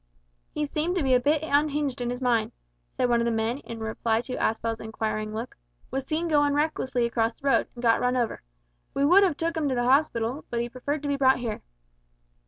"He 0.51 0.65
seemed 0.65 0.95
to 0.95 1.03
be 1.03 1.13
a 1.13 1.19
bit 1.19 1.43
unhinged 1.43 2.01
in 2.01 2.09
his 2.09 2.23
mind," 2.23 2.53
said 2.97 3.07
one 3.07 3.21
of 3.21 3.25
the 3.25 3.29
men 3.31 3.59
in 3.59 3.77
reply 3.81 4.21
to 4.21 4.35
Aspel's 4.43 4.79
inquiring 4.79 5.31
look 5.31 5.55
"was 5.91 6.07
seen 6.07 6.27
goin' 6.27 6.55
recklessly 6.55 7.05
across 7.05 7.39
the 7.39 7.47
road, 7.47 7.67
and 7.75 7.83
got 7.83 8.01
run 8.01 8.17
over. 8.17 8.41
We 8.95 9.05
would 9.05 9.23
'ave 9.23 9.35
took 9.35 9.55
'im 9.57 9.69
to 9.69 9.75
the 9.75 9.83
hospital, 9.83 10.43
but 10.49 10.59
he 10.59 10.69
preferred 10.69 11.03
to 11.03 11.07
be 11.07 11.17
brought 11.17 11.37
here." 11.37 11.61